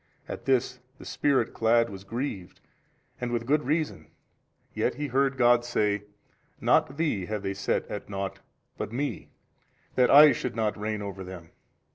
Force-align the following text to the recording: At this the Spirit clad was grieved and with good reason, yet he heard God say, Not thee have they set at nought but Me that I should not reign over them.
At 0.27 0.45
this 0.45 0.79
the 0.97 1.05
Spirit 1.05 1.53
clad 1.53 1.91
was 1.91 2.03
grieved 2.03 2.59
and 3.21 3.31
with 3.31 3.45
good 3.45 3.61
reason, 3.67 4.07
yet 4.73 4.95
he 4.95 5.05
heard 5.05 5.37
God 5.37 5.63
say, 5.63 6.05
Not 6.59 6.97
thee 6.97 7.27
have 7.27 7.43
they 7.43 7.53
set 7.53 7.87
at 7.87 8.09
nought 8.09 8.39
but 8.79 8.91
Me 8.91 9.29
that 9.93 10.09
I 10.09 10.31
should 10.31 10.55
not 10.55 10.75
reign 10.75 11.03
over 11.03 11.23
them. 11.23 11.51